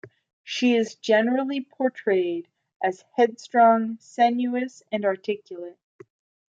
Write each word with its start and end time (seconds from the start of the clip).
She 0.43 0.73
is 0.73 0.95
generally 0.95 1.61
portrayed 1.61 2.47
as 2.81 3.05
headstrong, 3.15 3.99
sensuous, 3.99 4.81
and 4.91 5.05
articulate. 5.05 5.77